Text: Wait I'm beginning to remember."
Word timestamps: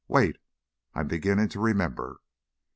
Wait 0.07 0.39
I'm 0.95 1.07
beginning 1.07 1.47
to 1.49 1.59
remember." 1.59 2.21